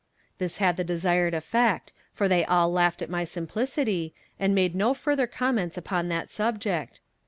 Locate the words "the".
0.77-0.83, 6.09-6.25